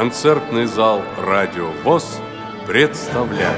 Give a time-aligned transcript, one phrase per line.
[0.00, 2.20] Концертный зал «Радио ВОЗ»
[2.66, 3.54] представляет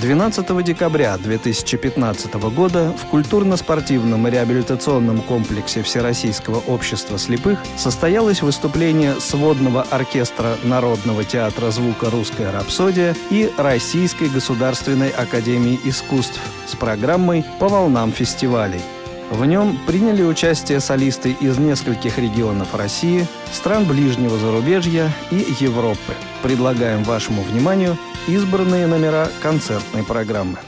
[0.00, 10.56] 12 декабря 2015 года в культурно-спортивном реабилитационном комплексе Всероссийского общества слепых состоялось выступление сводного оркестра
[10.64, 18.80] Народного театра звука «Русская рапсодия» и Российской государственной академии искусств с программой «По волнам фестивалей».
[19.32, 26.12] В нем приняли участие солисты из нескольких регионов России, стран ближнего зарубежья и Европы.
[26.42, 27.96] Предлагаем вашему вниманию
[28.28, 30.58] избранные номера концертной программы.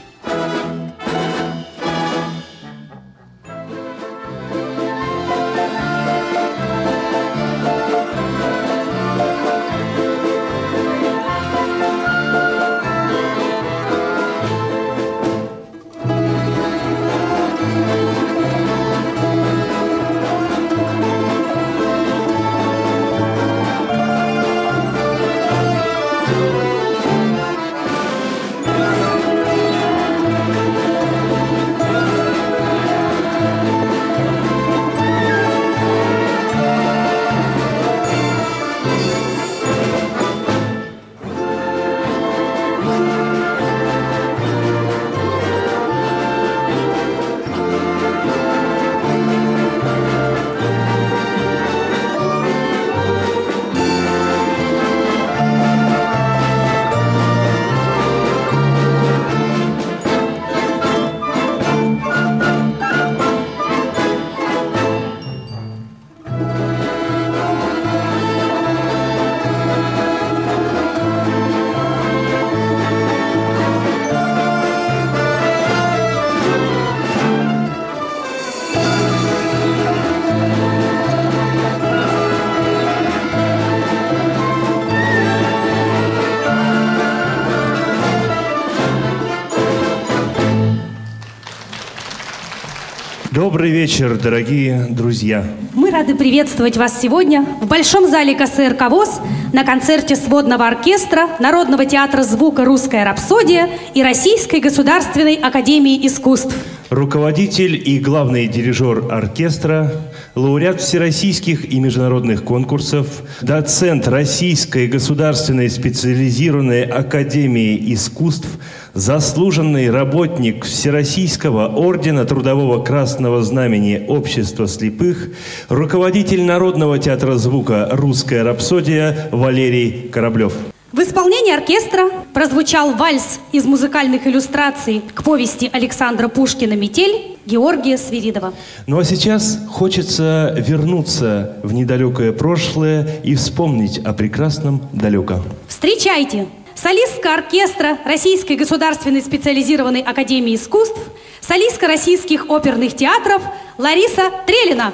[93.55, 95.45] Добрый вечер, дорогие друзья.
[95.73, 99.21] Мы рады приветствовать вас сегодня в Большом зале КСРК ВОЗ
[99.53, 106.53] на концерте сводного оркестра Народного театра звука «Русская рапсодия» и Российской государственной академии искусств.
[106.89, 109.89] Руководитель и главный дирижер оркестра,
[110.35, 113.07] лауреат всероссийских и международных конкурсов,
[113.41, 118.47] доцент Российской государственной специализированной академии искусств–
[118.95, 125.31] заслуженный работник Всероссийского ордена Трудового Красного Знамени Общества слепых,
[125.67, 130.53] руководитель Народного театра звука «Русская рапсодия» Валерий Кораблев.
[130.93, 138.53] В исполнении оркестра прозвучал вальс из музыкальных иллюстраций к повести Александра Пушкина «Метель» Георгия Свиридова.
[138.87, 145.43] Ну а сейчас хочется вернуться в недалекое прошлое и вспомнить о прекрасном далеком.
[145.67, 146.47] Встречайте!
[146.75, 150.99] солистка оркестра Российской государственной специализированной академии искусств,
[151.41, 153.41] солистка российских оперных театров
[153.77, 154.93] Лариса Трелина.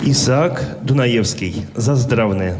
[0.00, 1.64] Исаак Дунаевский.
[1.76, 2.58] За здравное.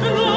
[0.00, 0.33] 站住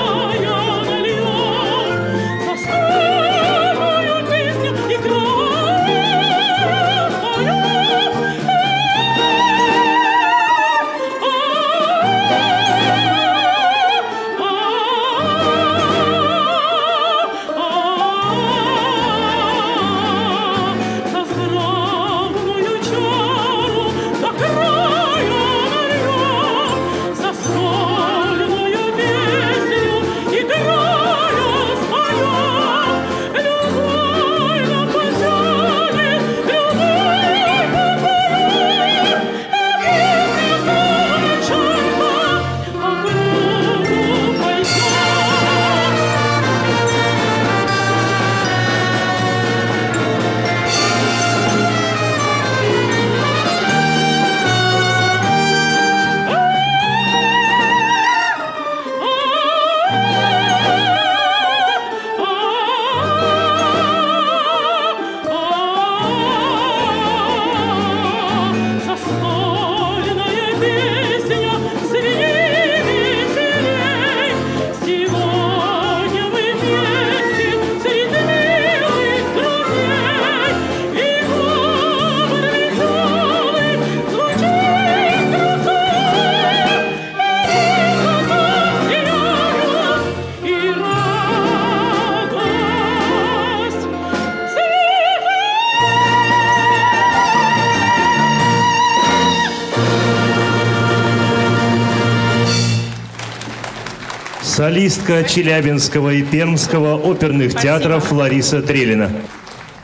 [104.58, 107.62] солистка Челябинского и Пермского оперных Спасибо.
[107.62, 109.12] театров Лариса Трелина.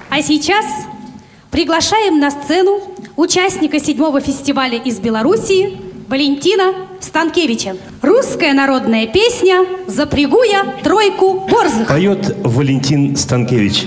[0.09, 0.65] А сейчас
[1.51, 2.81] приглашаем на сцену
[3.15, 7.75] участника седьмого фестиваля из Белоруссии Валентина Станкевича.
[8.01, 11.87] Русская народная песня «Запрягу я тройку борзых».
[11.87, 13.85] Поет Валентин Станкевич.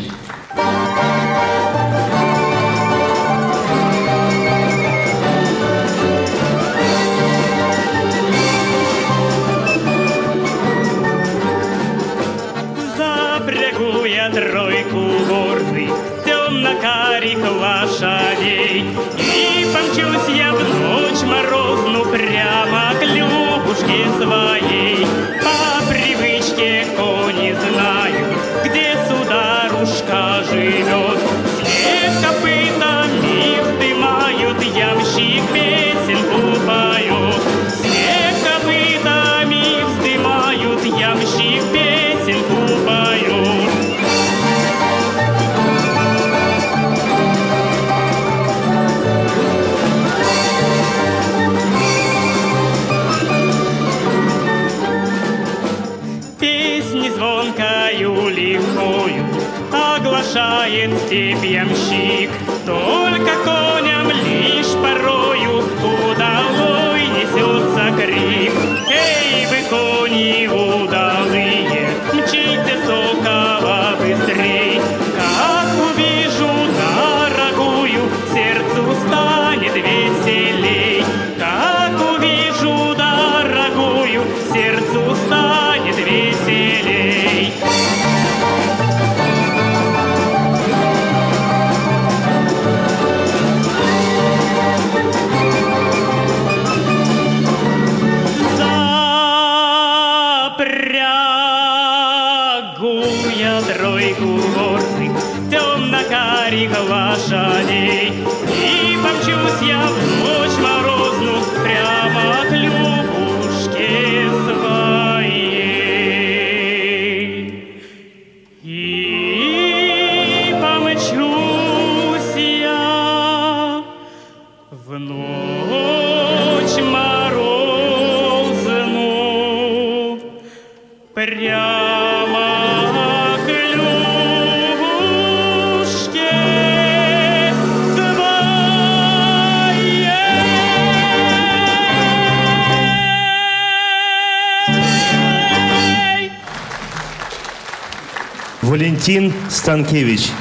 [149.86, 150.35] Stankiewicz.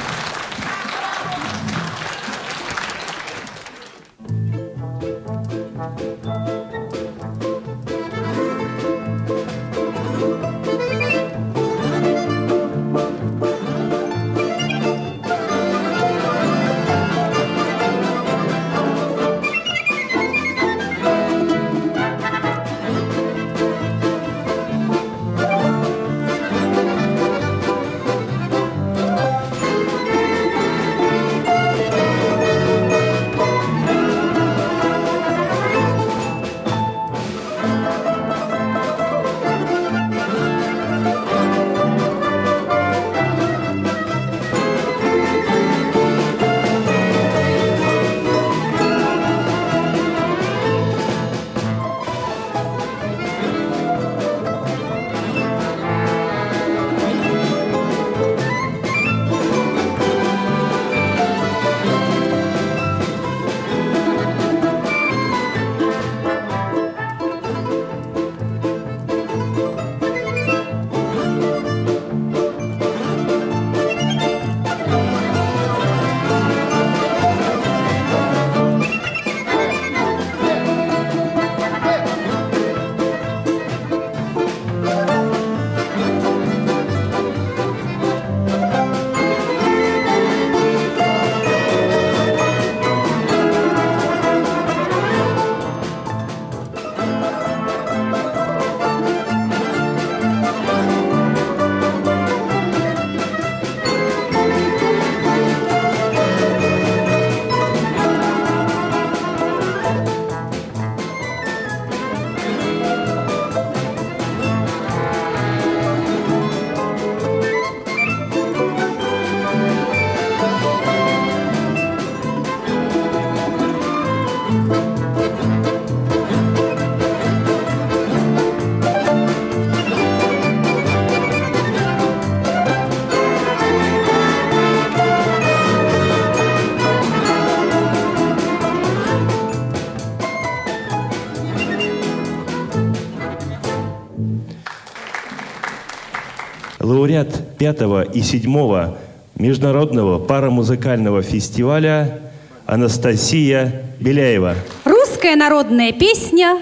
[146.86, 148.98] Лауреат пятого и седьмого
[149.36, 152.20] международного парамузыкального фестиваля
[152.64, 154.54] Анастасия Беляева.
[154.84, 156.58] Русская народная песня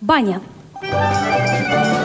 [0.00, 0.40] «Баня».
[0.80, 1.97] Топится,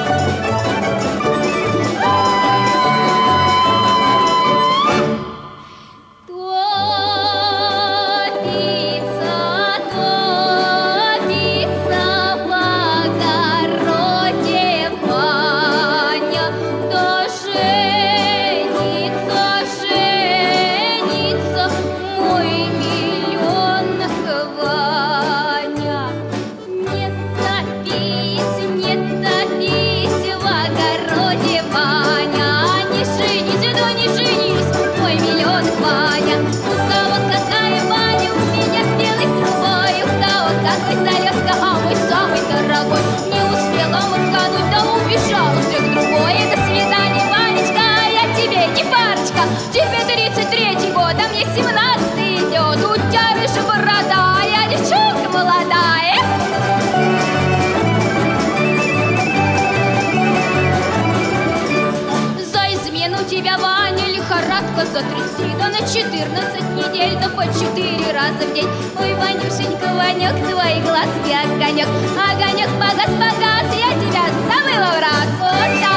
[64.93, 68.69] затрясти Да на 14 недель, да по 4 раза в день.
[69.00, 71.88] Ой, Ванюшенька, Ванек, твои глазки огонек.
[72.13, 75.29] Огонек погас, погас, я тебя забыла в раз.
[75.39, 75.93] Вот так.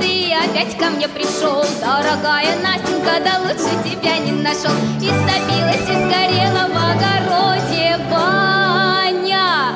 [0.00, 1.64] И опять ко мне пришел.
[1.80, 4.72] Дорогая Настенька, да лучше тебя не нашел.
[5.00, 9.74] Истопилась и сгорела в огороде баня.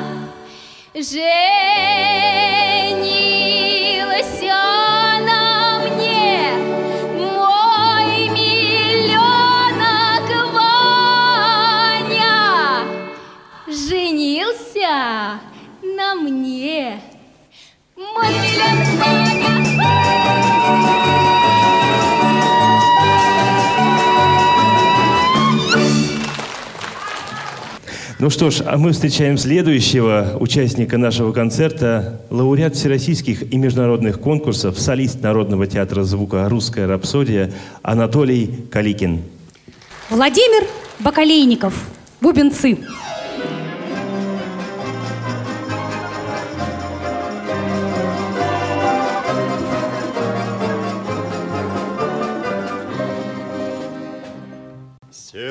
[0.93, 1.72] Женилась
[28.23, 34.79] Ну что ж, а мы встречаем следующего участника нашего концерта, лауреат всероссийских и международных конкурсов,
[34.79, 37.51] солист Народного театра звука «Русская рапсодия»
[37.81, 39.23] Анатолий Каликин.
[40.09, 40.65] Владимир
[40.99, 41.73] Бакалейников.
[42.21, 42.77] Бубенцы.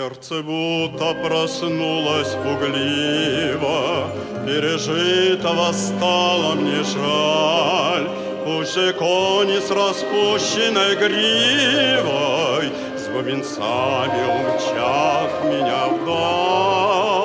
[0.02, 4.08] Сердце будто проснулось пугливо,
[4.46, 8.08] Пережитого стало мне жаль.
[8.44, 17.22] Пусть кони с распущенной гривой С бубенцами умчат меня вдаль.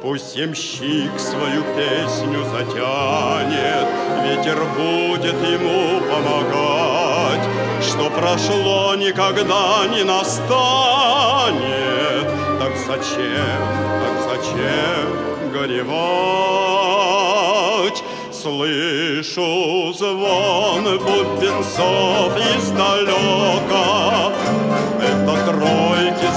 [0.00, 3.86] Пусть ямщик свою песню затянет,
[4.24, 6.89] Ветер будет ему помогать,
[7.82, 10.50] Что прошло никогда не настанет.
[12.58, 13.60] Так зачем,
[14.00, 16.70] так зачем горевать?
[18.32, 24.32] Слышу звон бубенцов издалека,
[25.02, 26.29] Это тройки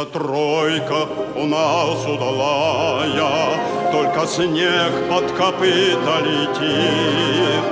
[0.00, 3.60] Мчится тройка у нас удалая,
[3.92, 7.64] Только снег под копыта летит.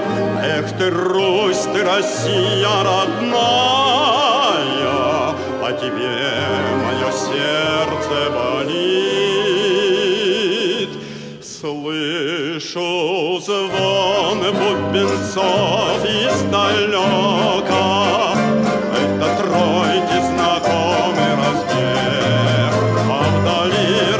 [0.44, 3.78] Эх ты, Русь, ты, Россия родная,
[5.62, 6.08] О тебе
[6.84, 9.68] мое сердце болит.
[11.42, 12.88] Слышу
[13.40, 17.57] звон бубенцов издалека, Это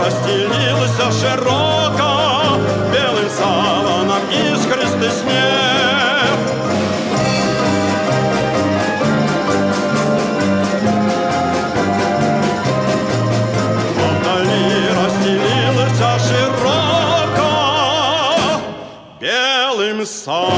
[0.09, 2.13] расстелился широко
[2.93, 6.39] Белым саваном искристый снег.
[13.95, 17.53] Вдали расстелился широко
[19.21, 20.49] белым саваном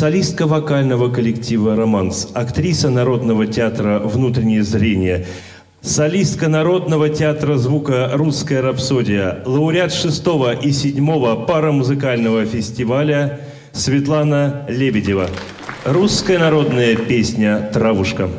[0.00, 5.26] солистка вокального коллектива «Романс», актриса Народного театра «Внутреннее зрение»,
[5.82, 13.40] солистка Народного театра звука «Русская рапсодия», лауреат шестого и седьмого парамузыкального фестиваля
[13.72, 15.28] Светлана Лебедева.
[15.84, 18.30] Русская народная песня «Травушка».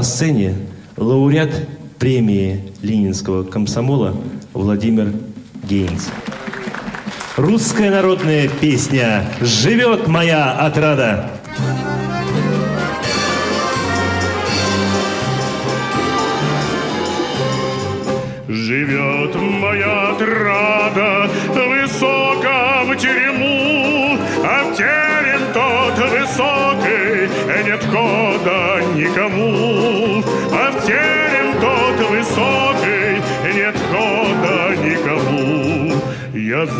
[0.00, 0.54] на сцене
[0.96, 4.16] лауреат премии Ленинского комсомола
[4.54, 5.12] Владимир
[5.68, 6.08] Гейнс.
[7.36, 11.28] Русская народная песня «Живет моя отрада».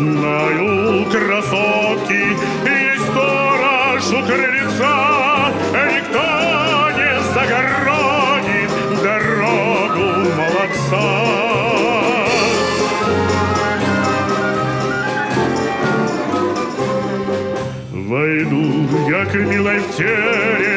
[0.01, 2.23] Знаю, красотки,
[2.65, 5.51] есть сторож у крыльца,
[5.93, 8.71] Никто не загородит
[9.03, 10.07] дорогу
[10.39, 11.05] молодца.
[17.91, 18.63] Войду
[19.07, 20.70] я к милой в теле,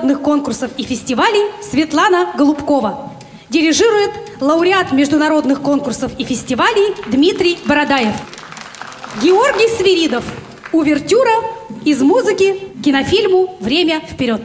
[0.00, 3.12] международных конкурсов и фестивалей Светлана Голубкова.
[3.50, 4.10] Дирижирует
[4.40, 8.14] лауреат международных конкурсов и фестивалей Дмитрий Бородаев.
[9.22, 10.24] Георгий Свиридов.
[10.72, 11.32] Увертюра
[11.84, 14.42] из музыки кинофильму «Время вперед».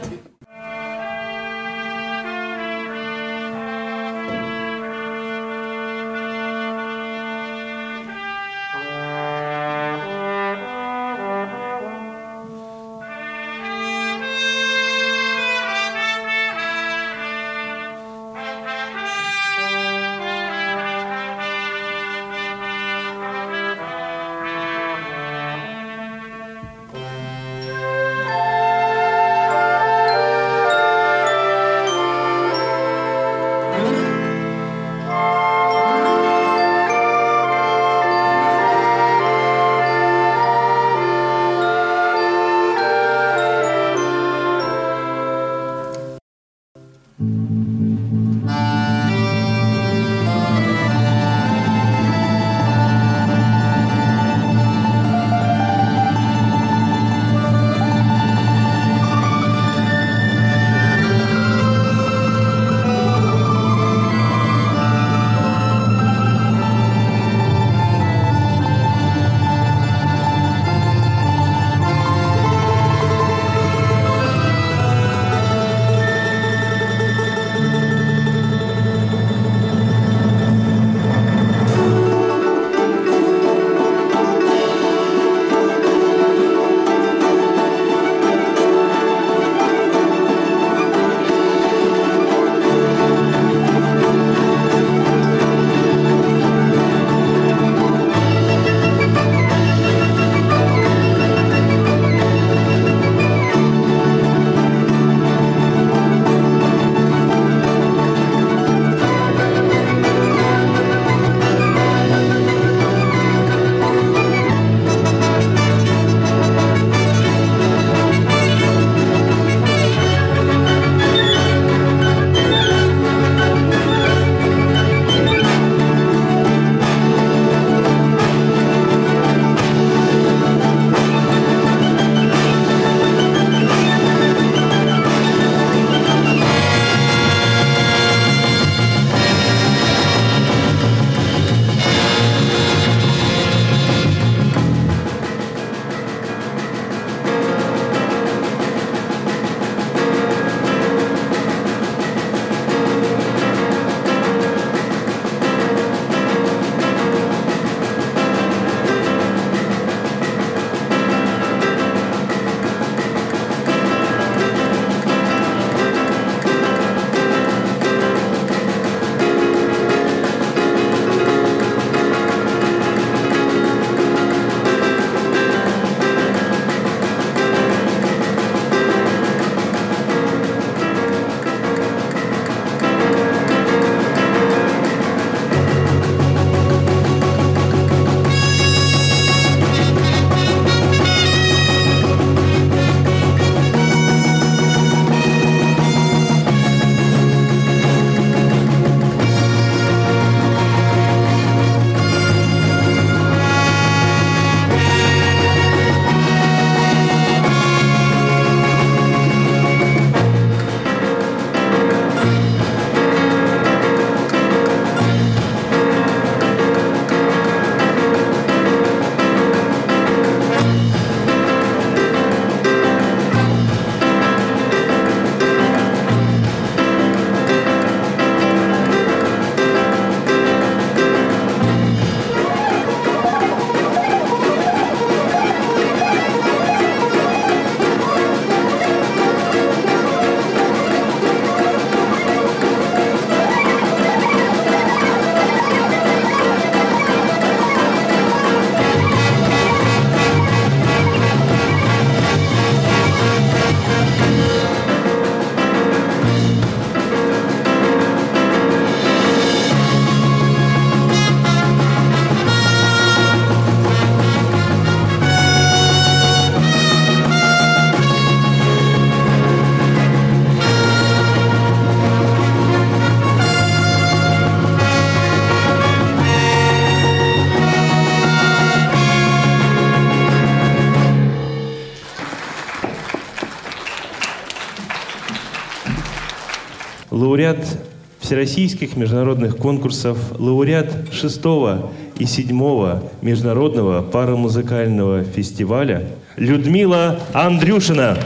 [287.46, 287.78] лауреат
[288.18, 298.18] всероссийских международных конкурсов, лауреат шестого и седьмого международного паромузыкального фестиваля Людмила Андрюшина,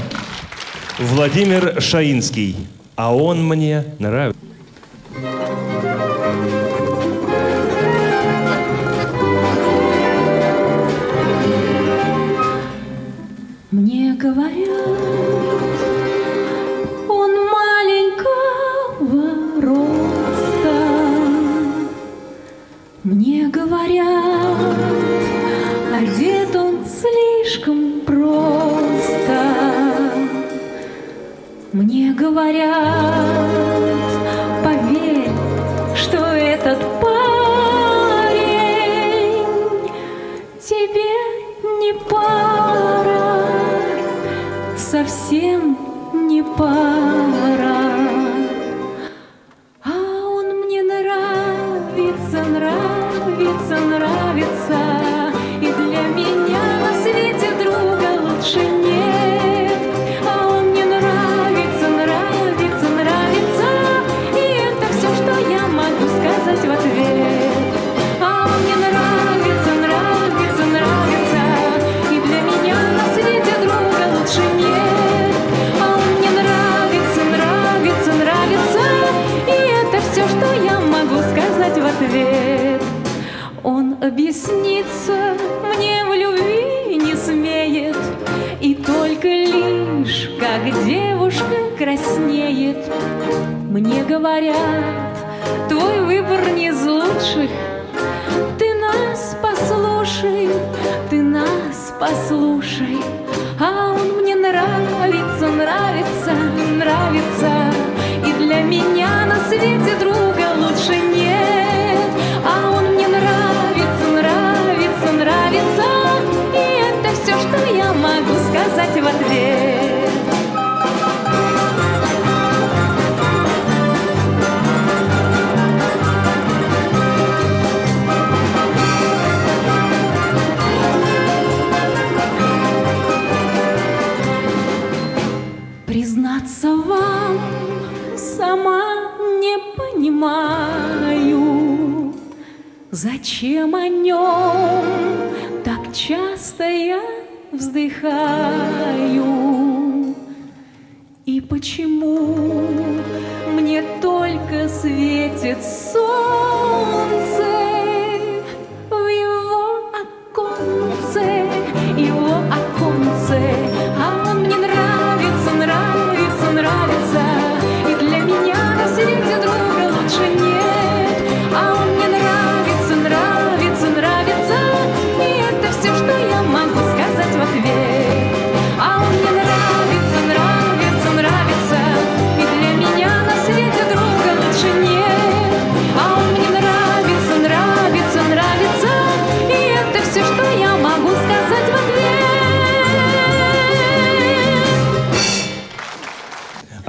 [0.99, 2.57] Владимир Шаинский.
[2.97, 4.30] А он мне нравится.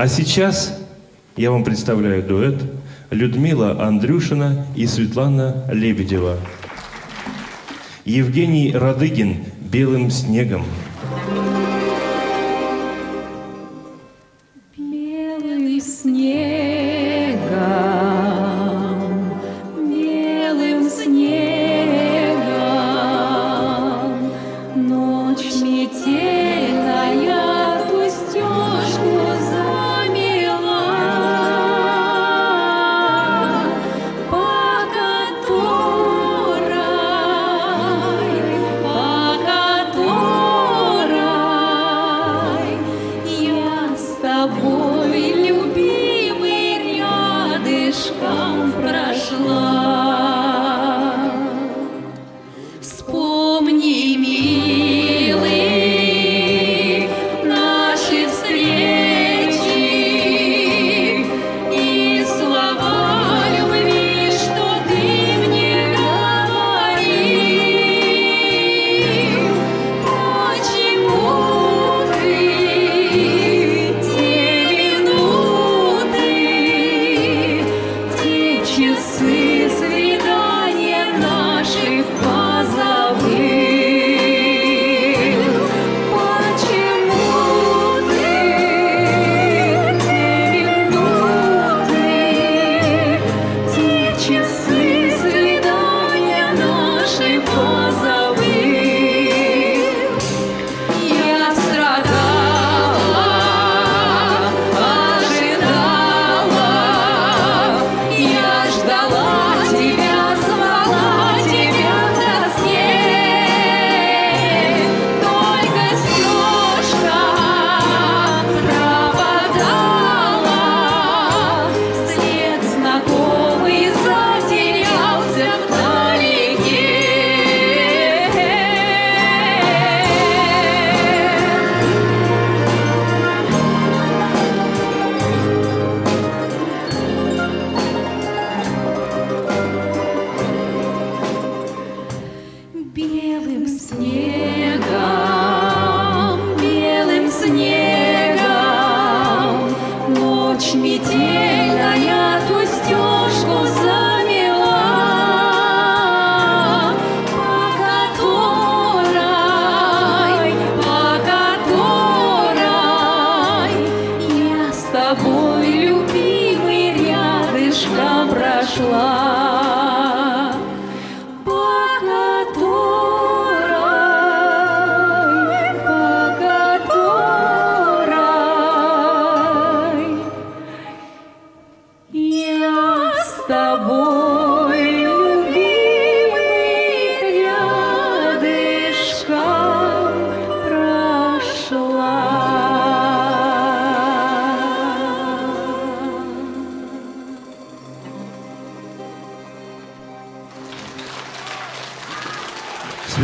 [0.01, 0.79] А сейчас
[1.37, 2.59] я вам представляю дуэт
[3.11, 6.39] Людмила Андрюшина и Светлана Лебедева.
[8.03, 10.65] Евгений Радыгин «Белым снегом».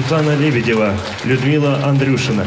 [0.08, 0.94] Светлана Лебедева,
[1.26, 2.46] Людмила Андрюшина.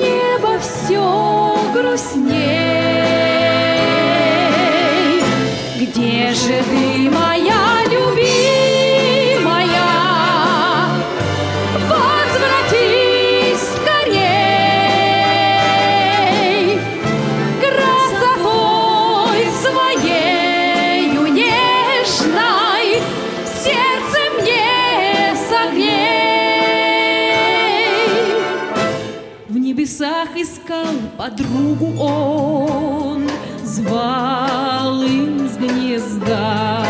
[0.00, 1.06] небо все
[1.72, 2.56] грустней.
[5.80, 6.56] Где же
[31.26, 33.28] А подругу он
[33.64, 36.86] звал из гнезда.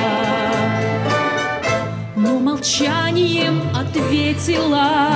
[2.17, 5.16] Но молчанием ответила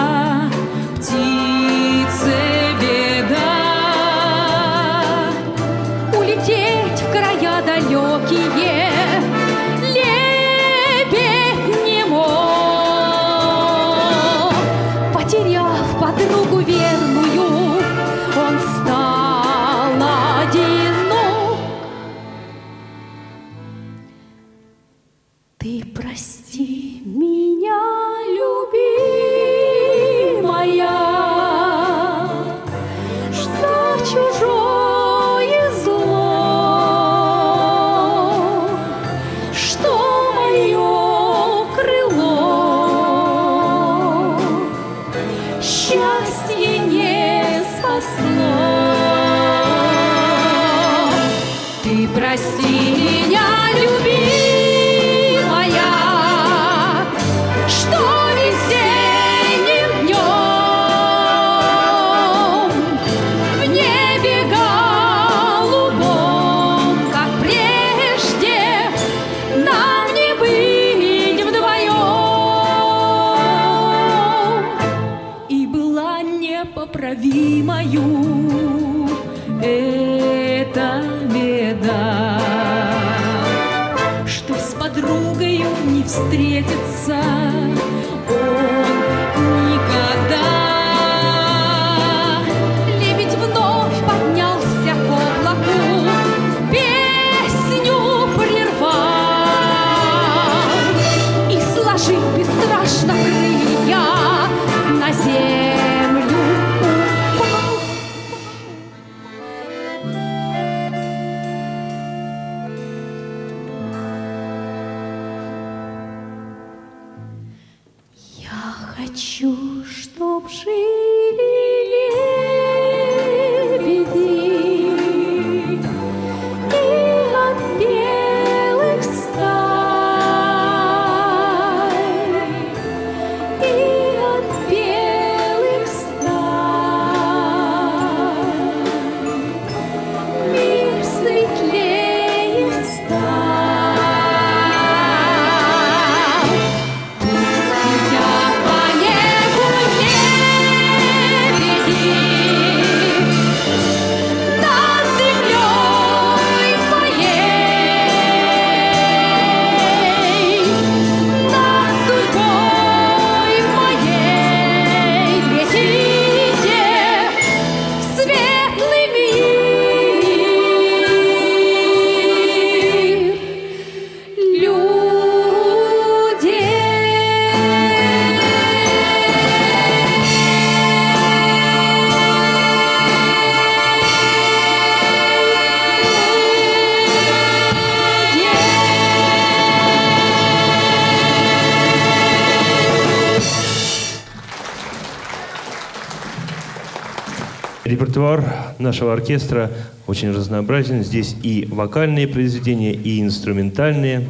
[198.30, 199.70] Репертуар нашего оркестра
[200.06, 201.02] очень разнообразен.
[201.02, 204.28] Здесь и вокальные произведения, и инструментальные.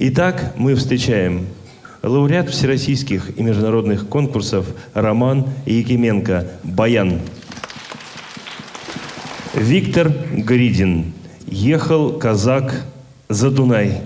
[0.00, 1.46] Итак, мы встречаем
[2.02, 7.20] лауреат всероссийских и международных конкурсов Роман Якименко «Баян».
[9.54, 11.12] Виктор Гридин.
[11.46, 12.84] Ехал казак
[13.28, 14.00] за Дунай.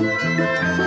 [0.00, 0.79] Música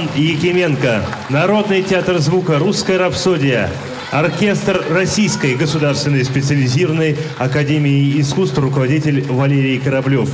[0.00, 3.68] Роман Якименко, Народный театр звука «Русская рапсодия»,
[4.10, 10.30] оркестр Российской государственной специализированной академии искусств, руководитель Валерий Кораблев.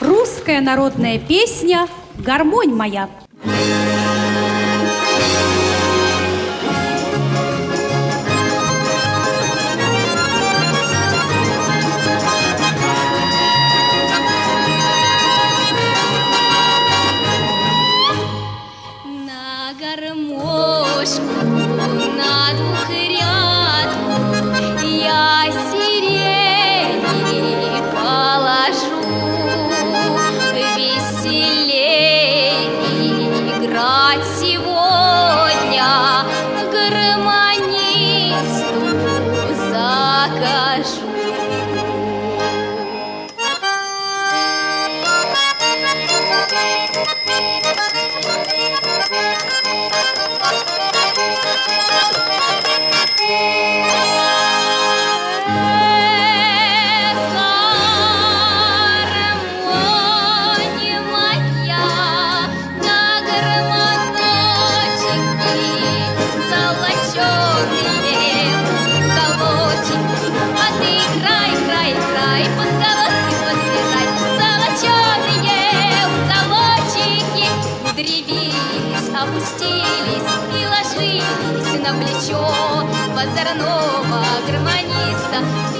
[0.00, 1.86] Русская народная песня
[2.16, 3.10] «Гармонь моя».
[82.20, 82.36] Плечо
[83.16, 85.79] озорного гармониста.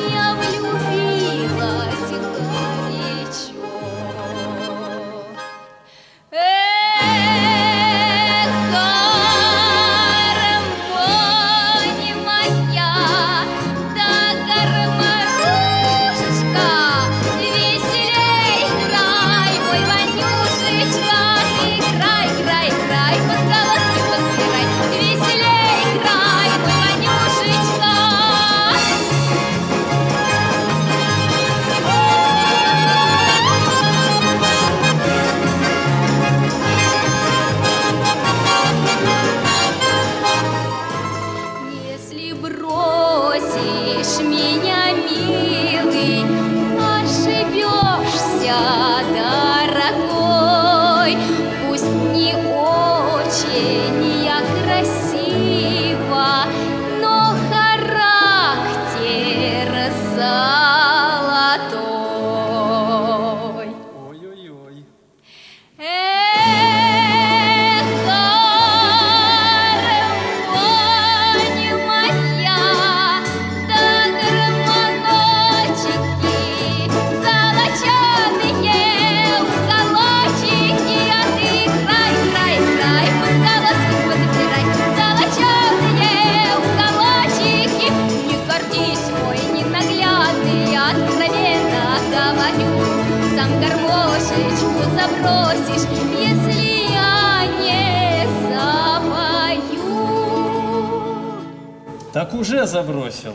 [102.40, 103.34] Уже забросил.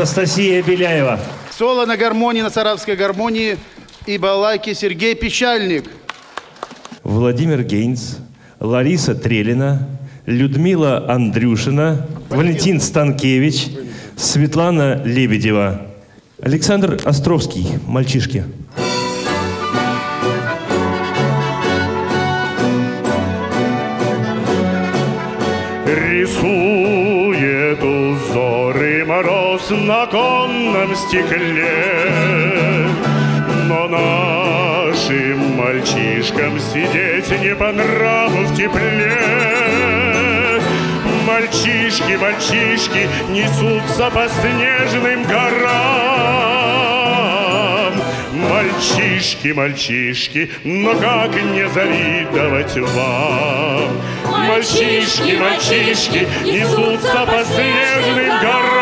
[0.00, 1.20] Анастасия Беляева.
[1.50, 3.58] Соло на гармонии, на саратовской гармонии
[4.06, 5.90] и балайки Сергей Печальник.
[7.02, 8.16] Владимир Гейнс,
[8.60, 9.86] Лариса Трелина,
[10.24, 13.66] Людмила Андрюшина, Валентин Станкевич,
[14.16, 15.82] Светлана Лебедева,
[16.40, 18.46] Александр Островский, мальчишки.
[29.90, 31.66] На конном стекле.
[33.66, 39.18] Но нашим мальчишкам сидеть не по нраву в тепле.
[41.26, 46.30] Мальчишки, мальчишки несутся по снежным горам.
[48.32, 53.90] Мальчишки Мальчишки, но как не завидовать вам?
[54.46, 58.79] Мальчишки, мальчишки, несутся по снежным горам.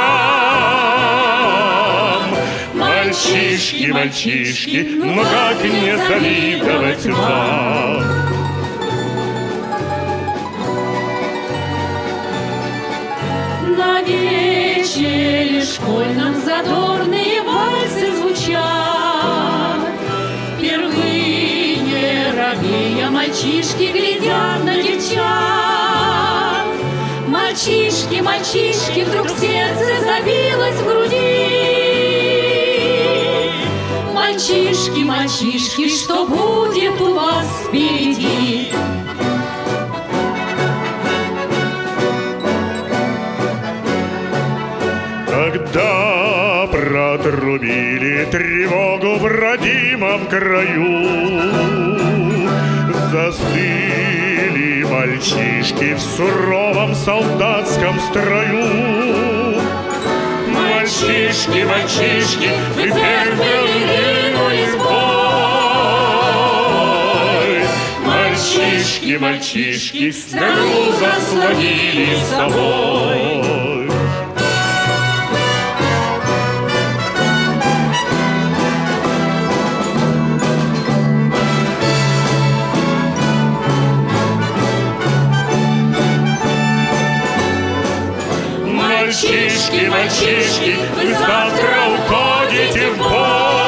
[3.19, 8.05] Мальчишки, мальчишки, но как не завидовать вам?
[13.77, 19.81] На вечере школьном задорные вальсы звучат.
[20.57, 26.67] Впервые робея мальчишки глядят на девчат.
[27.27, 31.48] Мальчишки, мальчишки, вдруг сердце забилось в груди.
[34.39, 38.69] Мальчишки, мальчишки, что будет у вас впереди?
[45.27, 51.99] Когда протрубили тревогу в родимом краю,
[53.11, 59.59] Застыли мальчишки в суровом солдатском строю.
[60.47, 64.08] Мальчишки, мальчишки, вы первые
[69.17, 73.89] Мальчишки, мальчишки, страну заслонили собой.
[88.67, 93.68] Мальчишки, мальчишки, вы завтра уходите в бой.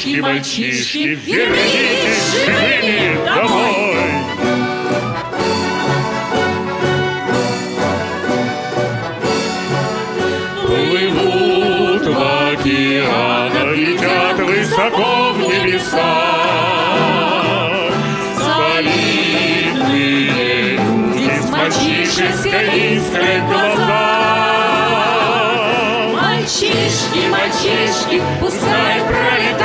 [0.00, 3.98] Мальчишки, мальчишки, вернитесь живыми домой.
[10.64, 12.18] Плывут в
[12.52, 16.08] океанах, летят высоко в небеса.
[18.38, 19.98] Солидные
[20.78, 24.40] люди с мальчишеской искрой в глазах.
[26.22, 29.59] Мальчишки, мальчишки, пускай пролетают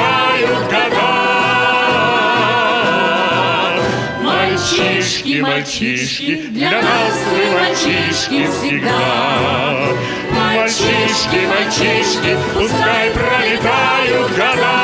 [5.15, 9.87] Мальчишки, мальчишки, для нас вы мальчишки всегда.
[10.31, 14.75] Мальчишки, мальчишки, пускай пролетают года.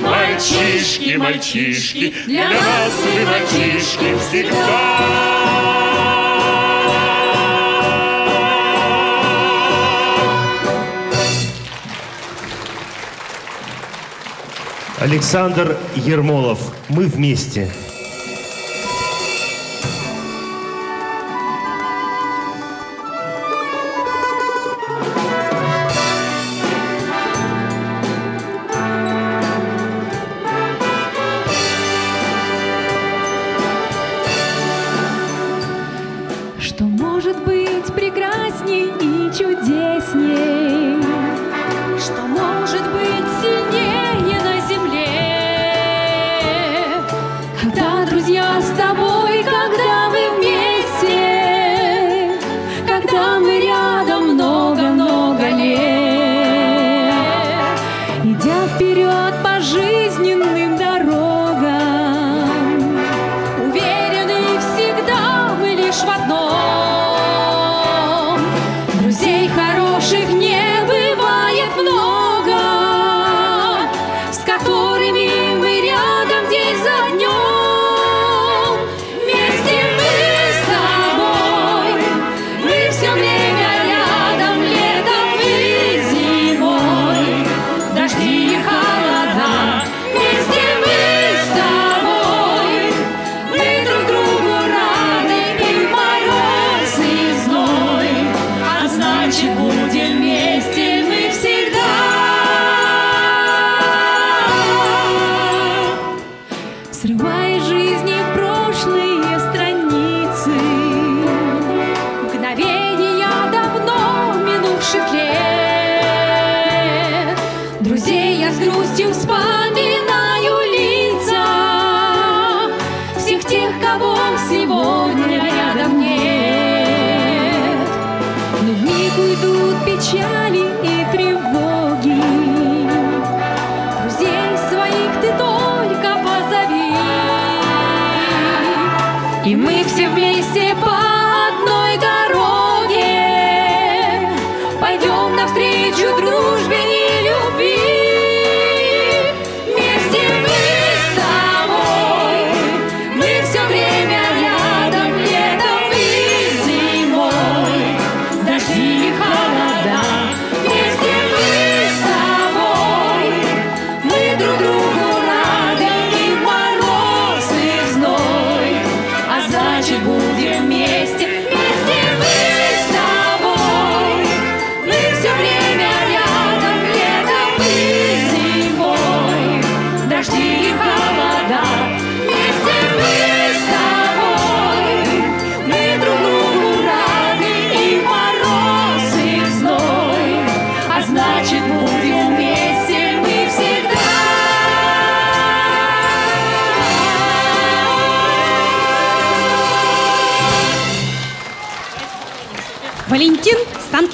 [0.00, 6.25] Мальчишки, мальчишки, для нас вы мальчишки всегда.
[15.06, 16.58] Александр Ермолов.
[16.88, 17.70] Мы вместе.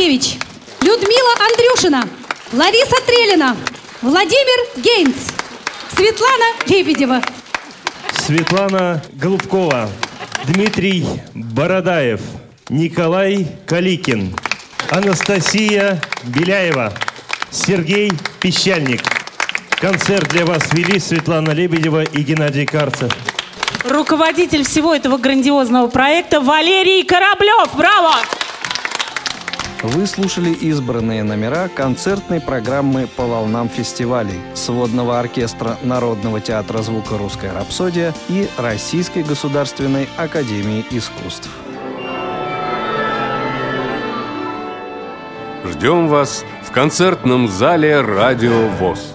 [0.03, 0.35] Станкевич,
[0.81, 2.09] Людмила Андрюшина,
[2.53, 3.57] Лариса Трелина,
[4.01, 5.15] Владимир Гейнц,
[5.95, 7.23] Светлана Лебедева.
[8.19, 9.89] Светлана Голубкова,
[10.49, 12.21] Дмитрий Бородаев,
[12.69, 14.35] Николай Каликин,
[14.91, 16.93] Анастасия Беляева,
[17.53, 19.03] Сергей Пещальник.
[19.81, 23.13] Концерт для вас вели Светлана Лебедева и Геннадий Карцев.
[23.85, 27.77] Руководитель всего этого грандиозного проекта Валерий Кораблев.
[27.77, 28.15] Браво!
[29.83, 37.53] Вы слушали избранные номера концертной программы «По волнам фестивалей» сводного оркестра Народного театра звука «Русская
[37.53, 41.51] рапсодия» и Российской государственной академии искусств.
[45.65, 49.15] Ждем вас в концертном зале «Радио ВОЗ».